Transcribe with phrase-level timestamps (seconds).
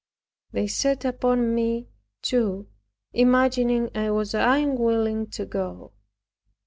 [0.51, 1.87] They set upon me,
[2.23, 2.67] too,
[3.13, 5.93] imagining I was unwilling to go.